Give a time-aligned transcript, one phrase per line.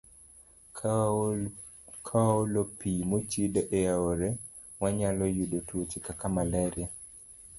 [2.07, 4.29] Ka waolo pi mochido e aore,
[4.81, 6.87] wanyalo yudo tuoche kaka malaria.